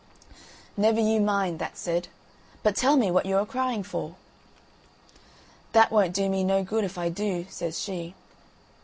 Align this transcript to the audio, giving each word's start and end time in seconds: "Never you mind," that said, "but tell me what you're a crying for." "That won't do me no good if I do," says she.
"Never 0.75 0.99
you 0.99 1.19
mind," 1.21 1.59
that 1.59 1.77
said, 1.77 2.07
"but 2.63 2.75
tell 2.75 2.97
me 2.97 3.11
what 3.11 3.27
you're 3.27 3.41
a 3.41 3.45
crying 3.45 3.83
for." 3.83 4.15
"That 5.73 5.91
won't 5.91 6.15
do 6.15 6.27
me 6.27 6.43
no 6.43 6.63
good 6.63 6.83
if 6.83 6.97
I 6.97 7.09
do," 7.09 7.45
says 7.51 7.79
she. 7.79 8.15